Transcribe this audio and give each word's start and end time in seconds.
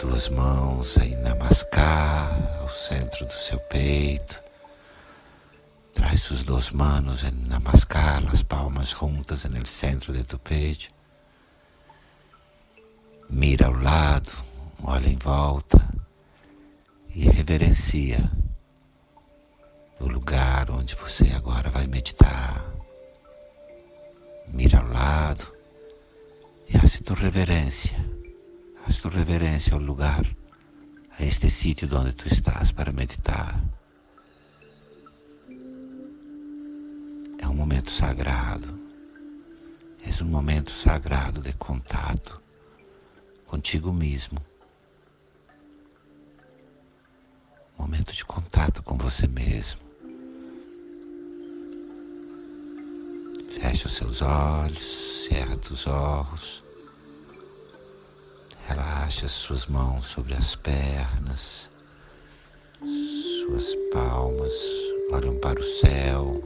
Duas 0.00 0.28
mãos 0.28 0.98
aí 0.98 1.16
namascar 1.16 2.60
ao 2.60 2.68
centro 2.68 3.24
do 3.26 3.32
seu 3.32 3.58
peito. 3.58 4.40
Traz 5.92 6.22
suas 6.22 6.42
duas 6.42 6.70
manos 6.70 7.24
em 7.24 7.30
namascar, 7.48 8.22
as 8.30 8.42
palmas 8.42 8.90
juntas 8.90 9.44
no 9.44 9.66
centro 9.66 10.12
de 10.12 10.22
tu 10.22 10.38
peito. 10.38 10.88
Mira 13.28 13.66
ao 13.66 13.72
lado, 13.72 14.30
olha 14.82 15.08
em 15.08 15.16
volta 15.16 15.82
e 17.08 17.28
reverencia 17.28 18.30
o 19.98 20.06
lugar 20.06 20.70
onde 20.70 20.94
você 20.94 21.32
agora 21.32 21.70
vai 21.70 21.86
meditar. 21.86 22.64
Mira 24.48 24.78
ao 24.78 24.86
lado 24.86 25.52
e 26.68 26.76
hace 26.76 27.02
tu 27.02 27.14
reverência. 27.14 28.13
Haz 28.86 29.00
tu 29.00 29.08
reverência 29.08 29.72
ao 29.72 29.80
lugar, 29.80 30.24
a 31.18 31.24
este 31.24 31.48
sítio 31.48 31.88
onde 31.98 32.12
tu 32.12 32.28
estás 32.28 32.70
para 32.70 32.92
meditar. 32.92 33.58
É 37.38 37.48
um 37.48 37.54
momento 37.54 37.90
sagrado. 37.90 38.78
É 40.04 40.22
um 40.22 40.26
momento 40.26 40.70
sagrado 40.70 41.40
de 41.40 41.54
contato 41.54 42.42
contigo 43.46 43.90
mesmo. 43.90 44.38
Momento 47.78 48.12
de 48.12 48.24
contato 48.24 48.82
com 48.82 48.98
você 48.98 49.26
mesmo. 49.26 49.80
Fecha 53.48 53.86
os 53.86 53.94
seus 53.94 54.20
olhos, 54.20 55.26
cerra 55.26 55.58
os 55.70 55.86
olhos. 55.86 56.63
Relaxa 59.04 59.28
suas 59.28 59.66
mãos 59.66 60.06
sobre 60.06 60.32
as 60.32 60.54
pernas. 60.54 61.68
Suas 62.80 63.74
palmas 63.92 64.54
olham 65.12 65.38
para 65.40 65.60
o 65.60 65.62
céu 65.62 66.42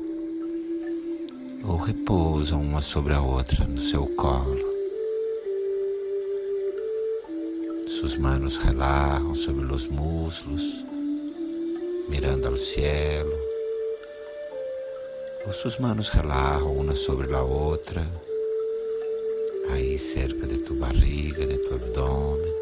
ou 1.63 1.77
repousam 1.77 2.61
uma 2.61 2.83
sobre 2.83 3.15
a 3.15 3.23
outra 3.23 3.65
no 3.65 3.79
seu 3.79 4.09
colo. 4.17 4.59
Suas 7.87 8.17
manos 8.17 8.57
relaxam 8.57 9.37
sobre 9.37 9.73
os 9.73 9.87
muslos, 9.87 10.85
mirando 12.09 12.49
ao 12.49 12.57
cielo. 12.57 13.39
Ou 15.47 15.53
suas 15.53 15.79
manos 15.79 16.09
relaxam 16.09 16.77
uma 16.77 16.97
sobre 16.97 17.33
a 17.33 17.41
outra, 17.41 18.05
aí 19.73 19.99
cerca 19.99 20.47
de 20.47 20.59
tua 20.59 20.77
barriga, 20.77 21.47
de 21.47 21.59
tu 21.59 21.75
abdômen. 21.75 22.59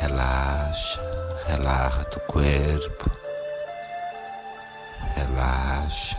Relaxa, 0.00 1.00
relaxa 1.46 2.04
tu 2.04 2.20
corpo, 2.20 3.10
relaxa. 5.14 6.16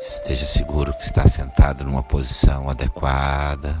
Esteja 0.00 0.46
seguro 0.46 0.94
que 0.94 1.02
está 1.02 1.26
sentado 1.28 1.84
numa 1.84 2.02
posição 2.02 2.70
adequada, 2.70 3.76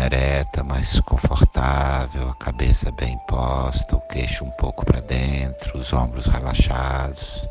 coluna 0.00 0.06
ereta, 0.06 0.64
mais 0.64 1.00
confortável, 1.00 2.30
a 2.30 2.34
cabeça 2.34 2.90
bem 2.90 3.18
posta, 3.28 3.96
o 3.96 4.00
queixo 4.00 4.44
um 4.44 4.50
pouco 4.50 4.84
para 4.84 5.00
dentro, 5.00 5.78
os 5.78 5.92
ombros 5.92 6.26
relaxados. 6.26 7.46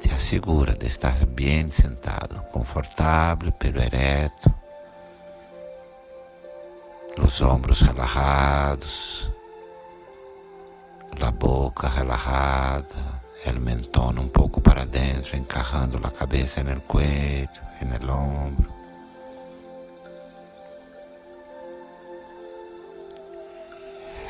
Te 0.00 0.12
assegura 0.12 0.74
de 0.74 0.86
estar 0.86 1.14
bem 1.26 1.70
sentado, 1.70 2.42
confortável, 2.52 3.50
pelo 3.52 3.80
ereto, 3.80 4.52
os 7.18 7.40
ombros 7.40 7.80
relaxados, 7.80 9.30
a 11.20 11.30
boca 11.30 11.88
relajada 11.88 13.22
el 13.44 13.60
mentón 13.60 14.18
un 14.18 14.28
poco 14.30 14.60
para 14.60 14.82
adentro, 14.82 15.36
encajando 15.36 15.98
la 16.00 16.10
cabeza 16.10 16.60
en 16.60 16.68
el 16.68 16.82
cuello, 16.82 17.60
en 17.80 17.92
el 17.92 18.10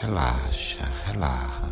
Relaxa, 0.02 0.84
relaxa. 1.06 1.68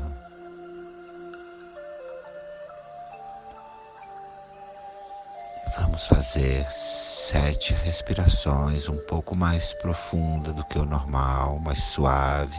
Vamos 5.77 6.07
fazer 6.07 6.71
sete 6.71 7.75
respirações 7.75 8.89
um 8.89 8.97
pouco 9.07 9.35
mais 9.35 9.73
profunda 9.75 10.53
do 10.53 10.65
que 10.65 10.79
o 10.79 10.87
normal, 10.87 11.59
mais 11.59 11.83
suave, 11.83 12.57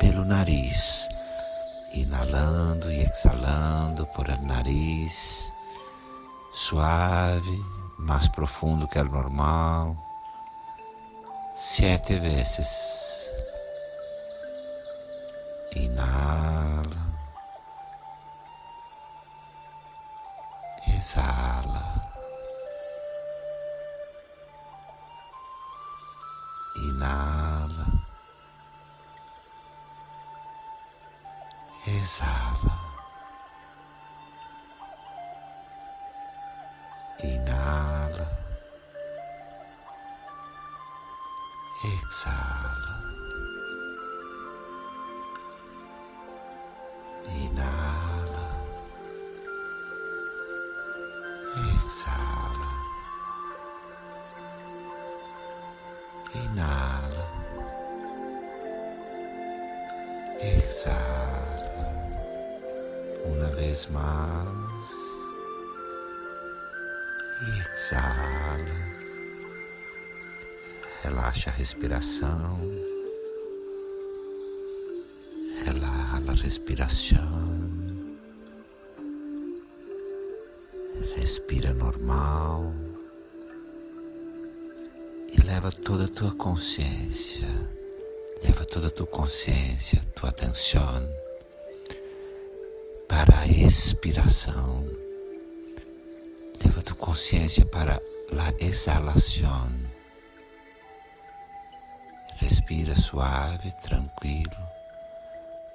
pelo 0.00 0.24
nariz 0.24 1.06
inalando 1.92 2.90
e 2.90 3.02
exalando 3.02 4.06
por 4.08 4.28
nariz, 4.42 5.50
suave, 6.52 7.64
mais 7.98 8.28
profundo 8.28 8.88
que 8.88 8.98
o 8.98 9.04
normal, 9.04 9.96
sete 11.54 12.14
vezes. 12.18 12.95
Inala, 15.76 17.02
exala. 20.88 21.84
Inala. 26.88 27.86
exala. 31.86 32.74
Inala, 37.22 38.26
exala. 41.84 42.85
Exala 60.40 61.46
uma 63.24 63.48
vez 63.48 63.86
mais. 63.86 64.66
Exala. 67.60 68.86
Relaxa 71.02 71.50
a 71.50 71.52
respiração, 71.52 72.58
relaxa 75.64 76.30
a 76.32 76.34
respiração, 76.34 78.16
respira 81.14 81.72
normal. 81.72 82.72
E 85.32 85.40
leva 85.42 85.70
toda 85.70 86.06
a 86.06 86.08
tua 86.08 86.34
consciência, 86.34 87.46
leva 88.42 88.64
toda 88.64 88.88
a 88.88 88.90
tua 88.90 89.06
consciência, 89.06 90.00
tua 90.14 90.30
atenção 90.30 91.08
para 93.08 93.40
a 93.40 93.46
expiração. 93.46 94.84
Leva 96.64 96.82
tu 96.82 96.96
consciência 96.96 97.64
para 97.66 97.94
a 97.96 98.64
exalação. 98.64 99.70
Respira 102.36 102.94
suave, 102.94 103.72
tranquilo, 103.82 104.56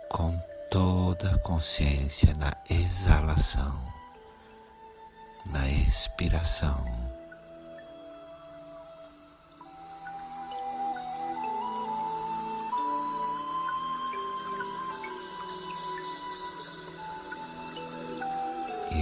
com 0.09 0.37
toda 0.69 1.31
a 1.31 1.39
consciência 1.39 2.33
na 2.35 2.55
exalação, 2.69 3.81
na 5.45 5.67
expiração. 5.69 6.85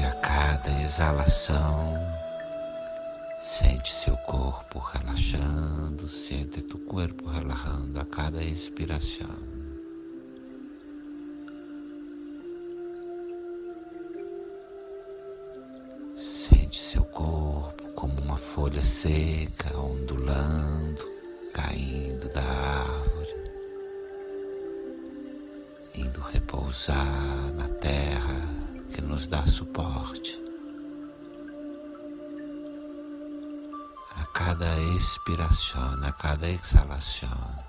a 0.09 0.15
cada 0.15 0.71
exalação, 0.81 2.00
sente 3.44 3.94
seu 3.94 4.17
corpo 4.17 4.79
relaxando, 4.79 6.07
sente 6.07 6.63
tu 6.63 6.79
corpo 6.79 7.29
relaxando 7.29 8.00
a 8.00 8.06
cada 8.06 8.44
inspiração. 8.44 9.29
Sente 16.17 16.79
seu 16.79 17.03
corpo 17.03 17.83
como 17.94 18.19
uma 18.19 18.38
folha 18.38 18.83
seca 18.83 19.77
ondulando, 19.77 21.06
caindo 21.53 22.27
da 22.29 22.41
árvore, 22.41 23.51
indo 25.94 26.19
repousar 26.21 27.53
na 27.56 27.69
que 28.99 29.05
nos 29.05 29.27
dá 29.27 29.47
suporte. 29.47 30.37
A 34.21 34.25
cada 34.33 34.77
expiração, 34.97 36.03
a 36.03 36.11
cada 36.11 36.49
exalação, 36.49 37.63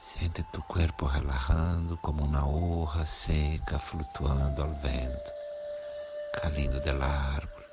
Sente 0.00 0.44
tu 0.44 0.62
corpo 0.62 1.06
relajando 1.06 1.96
como 1.98 2.24
uma 2.24 2.46
hoja 2.46 3.04
seca 3.04 3.78
flutuando 3.78 4.62
ao 4.62 4.72
vento, 4.74 5.30
caindo 6.40 6.80
del 6.80 7.02
árbol, 7.02 7.64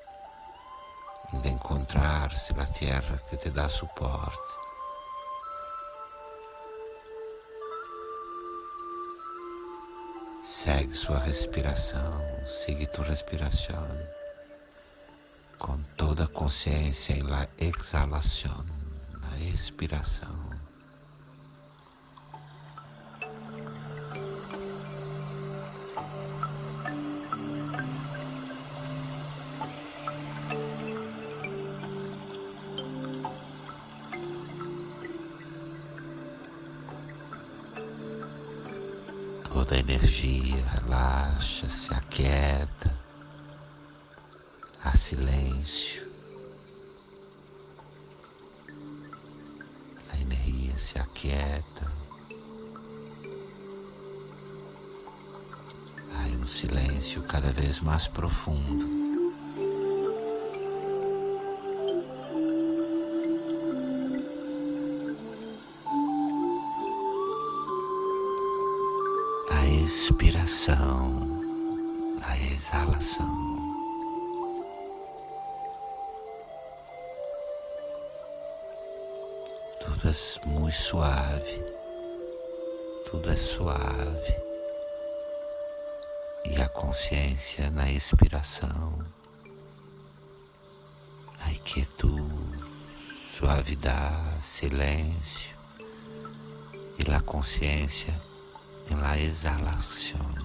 de 1.41 1.49
encontrar-se 1.49 2.51
na 2.53 2.65
terra 2.65 3.17
que 3.29 3.37
te 3.37 3.49
dá 3.51 3.69
suporte. 3.69 4.51
Segue 10.63 10.95
sua 10.95 11.19
respiração, 11.19 12.21
siga 12.47 12.87
tua 12.87 13.03
respiração 13.03 13.85
com 15.59 15.77
toda 15.97 16.23
a 16.23 16.27
consciência 16.27 17.11
em 17.11 17.21
la 17.21 17.45
exalação, 17.59 18.65
na 19.11 19.39
expiração. 19.39 20.52
Energia 39.83 40.63
relaxa, 40.79 41.69
se 41.69 41.93
aquieta, 41.93 42.97
há 44.81 44.95
silêncio. 44.95 46.07
A 50.09 50.17
energia 50.21 50.77
se 50.79 50.97
aquieta. 50.97 51.91
Há 56.15 56.27
um 56.41 56.47
silêncio 56.47 57.21
cada 57.23 57.51
vez 57.51 57.81
mais 57.81 58.07
profundo. 58.07 59.02
Tudo 79.83 80.09
é 80.09 80.47
muito 80.47 80.75
suave, 80.75 81.61
tudo 83.05 83.29
é 83.29 83.35
suave. 83.35 84.35
E 86.45 86.61
a 86.61 86.69
consciência 86.69 87.69
na 87.69 87.91
expiração, 87.91 88.97
a 91.41 91.49
quietude, 91.65 92.63
suavidade, 93.37 94.41
silêncio 94.41 95.53
e 96.97 97.11
a 97.11 97.19
consciência 97.19 98.13
en 98.89 99.01
la 99.01 99.17
exhalación. 99.17 100.42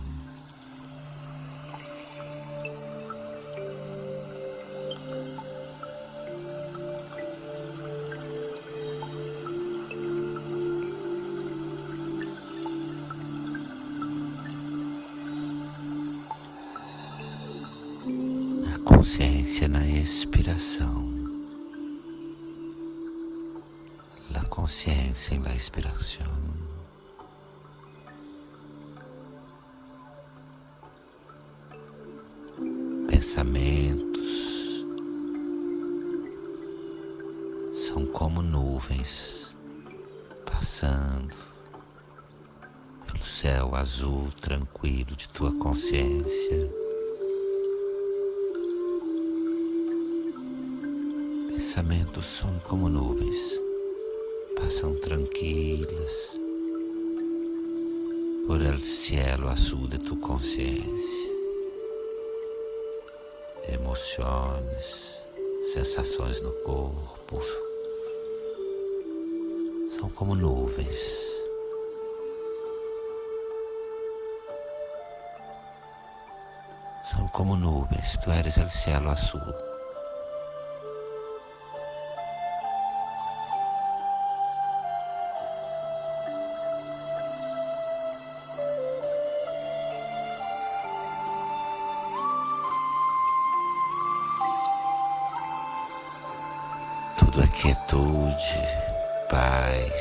Consciência 19.09 19.67
na 19.69 19.87
expiração. 19.87 21.11
La 24.31 24.45
consciência 24.45 25.41
la 25.41 25.55
expiração. 25.55 26.27
pensamentos 33.09 34.85
são 37.73 38.05
como 38.05 38.43
nuvens 38.43 39.55
passando 40.45 41.35
pelo 43.07 43.25
céu 43.25 43.75
azul 43.75 44.31
tranquilo 44.33 45.17
de 45.17 45.27
tua 45.31 45.53
consciência. 45.53 46.88
Pensamentos 51.69 52.25
são 52.25 52.59
como 52.61 52.89
nuvens, 52.89 53.61
passam 54.57 54.95
tranquilas 54.95 56.13
por 58.47 58.63
el 58.63 58.81
cielo 58.81 59.51
azul 59.51 59.87
de 59.87 59.99
tu 59.99 60.17
consciência 60.17 61.29
emoções, 63.69 65.23
sensações 65.75 66.41
no 66.41 66.53
corpo. 66.63 67.39
São 70.01 70.09
como 70.09 70.35
nuvens. 70.35 70.99
São 77.11 77.29
como 77.29 77.57
nuvens, 77.57 78.17
tu 78.25 78.31
eres 78.31 78.57
o 78.57 78.71
cielo 78.71 79.11
azul. 79.11 79.78
Quietude, 97.51 98.61
paz, 99.31 99.93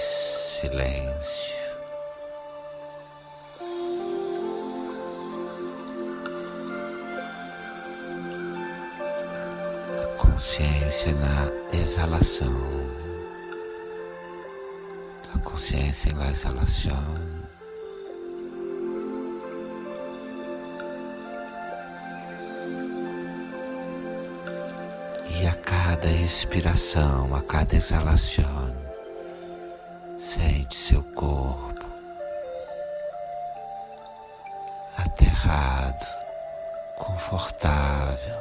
silêncio. 0.62 1.58
A 10.04 10.18
consciência 10.18 11.13
na 11.13 11.77
exalação, 11.77 12.62
a 15.34 15.39
consciência 15.39 16.13
na 16.13 16.30
exalação. 16.32 17.37
Cada 26.00 26.12
expiração, 26.12 27.36
a 27.36 27.42
cada 27.42 27.75
exalação, 27.75 28.72
sente 30.20 30.75
seu 30.75 31.01
corpo 31.01 31.86
aterrado, 34.96 36.06
confortável, 37.00 38.36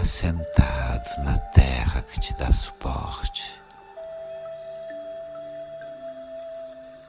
assentado 0.00 1.10
na 1.24 1.38
terra 1.52 2.00
que 2.10 2.18
te 2.18 2.32
dá 2.36 2.50
suporte. 2.50 3.60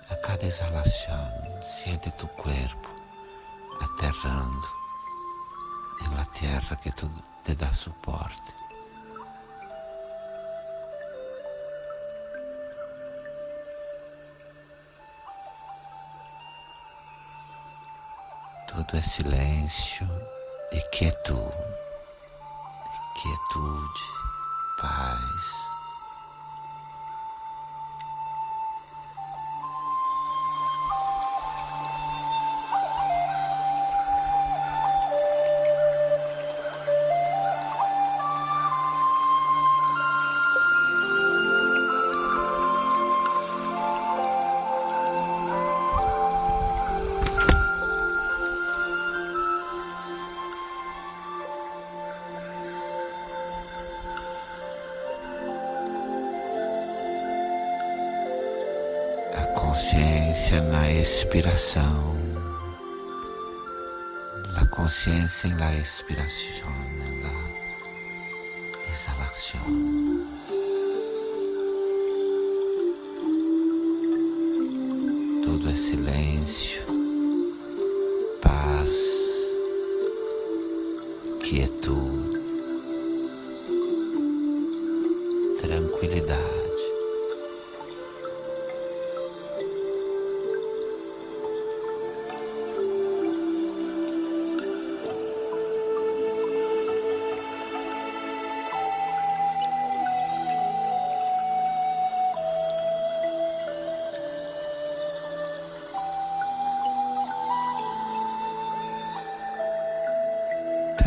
A 0.10 0.16
cada 0.18 0.46
exalação, 0.46 1.32
sente 1.64 2.12
tu 2.12 2.28
corpo 2.28 2.90
aterrando 3.80 4.68
na 6.18 6.26
terra 6.26 6.76
que 6.76 6.92
te 6.92 7.56
dá 7.56 7.72
suporte. 7.72 8.61
Tudo 18.82 18.98
é 18.98 19.02
silêncio, 19.04 20.08
e 20.72 20.82
quietude, 20.90 21.56
quietude, 23.22 24.02
paz. 24.80 25.71
Consciência 60.52 60.62
na 60.70 60.92
expiração, 60.92 62.14
la 64.54 64.66
consciência 64.66 65.48
em 65.48 65.56
la 65.56 65.74
expiração, 65.78 66.68
la 67.24 67.32
exhalação. 68.92 69.62
Tudo 75.42 75.70
é 75.70 75.76
silêncio, 75.76 77.01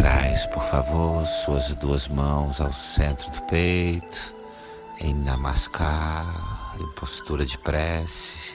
Traz, 0.05 0.45
por 0.45 0.63
favor, 0.63 1.25
suas 1.25 1.75
duas 1.77 2.09
mãos 2.09 2.61
ao 2.61 2.71
centro 2.71 3.31
do 3.31 3.41
peito, 3.45 4.35
em 5.01 5.15
Namaskar, 5.15 6.77
em 6.79 6.87
postura 6.93 7.47
de 7.47 7.57
prece. 7.57 8.55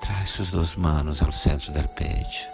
Traz 0.00 0.30
suas 0.30 0.50
duas 0.50 0.74
mãos 0.74 1.22
ao 1.22 1.30
centro 1.30 1.72
do 1.72 1.88
peito, 1.90 2.48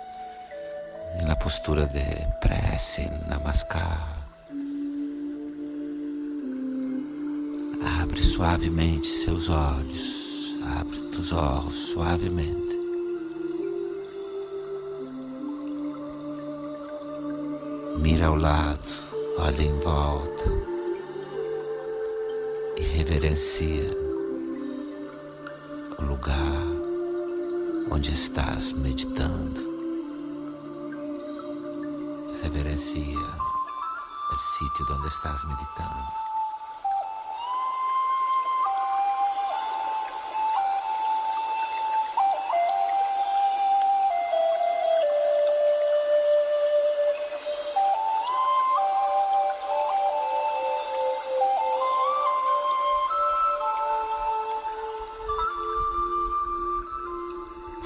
na 1.27 1.35
postura 1.35 1.87
de 1.87 2.05
prece, 2.43 3.09
Namaskar. 3.27 4.07
Abre 8.03 8.23
suavemente 8.23 9.07
seus 9.07 9.49
olhos, 9.49 10.53
abre 10.79 10.99
os 11.17 11.33
olhos 11.33 11.75
suavemente. 11.89 12.68
Mira 17.99 18.27
ao 18.27 18.37
lado, 18.37 18.79
olha 19.39 19.61
em 19.63 19.77
volta 19.81 20.45
e 22.77 22.83
reverencia 22.83 23.91
o 25.99 26.05
lugar 26.05 26.63
onde 27.91 28.13
estás 28.13 28.71
meditando. 28.71 29.67
Reverencia 32.41 33.19
o 33.19 34.39
sítio 34.39 34.87
onde 34.97 35.09
estás 35.09 35.45
meditando. 35.45 36.28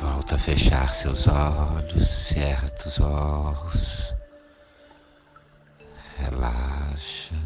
Volta 0.03 0.35
a 0.35 0.39
fechar 0.39 0.93
seus 0.93 1.29
olhos, 1.29 2.09
cerra 2.09 2.73
os 2.85 2.99
olhos, 2.99 4.13
relaxa, 6.19 7.37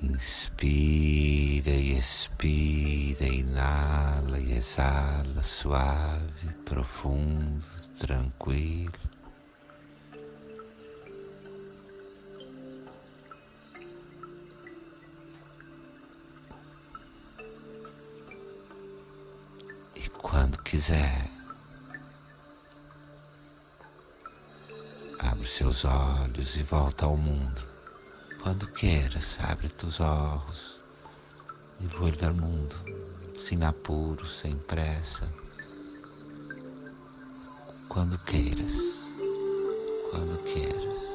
inspira 0.00 1.70
e 1.70 1.98
expira, 1.98 3.26
inala 3.26 4.38
e 4.38 4.56
exala, 4.56 5.42
suave, 5.42 6.52
profundo, 6.64 7.66
tranquilo. 7.98 9.11
Quando 20.42 20.60
quiser. 20.64 21.30
Abre 25.20 25.46
seus 25.46 25.84
olhos 25.84 26.56
e 26.56 26.64
volta 26.64 27.04
ao 27.04 27.16
mundo. 27.16 27.62
Quando 28.42 28.66
queiras, 28.66 29.38
abre 29.40 29.68
teus 29.68 30.00
olhos 30.00 30.80
e 31.78 31.86
vuelve 31.86 32.26
ao 32.26 32.34
mundo, 32.34 32.74
sem 33.38 33.62
apuro, 33.62 34.26
sem 34.26 34.56
pressa. 34.56 35.32
Quando 37.88 38.18
queiras, 38.18 38.72
quando 40.10 40.42
queiras. 40.42 41.11